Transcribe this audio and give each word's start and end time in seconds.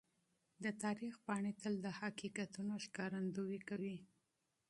د 0.63 0.65
تاریخ 0.83 1.13
پاڼې 1.25 1.51
تل 1.61 1.73
د 1.85 1.87
حقیقتونو 1.99 2.73
ښکارندويي 2.85 3.59
کوي. 3.69 3.97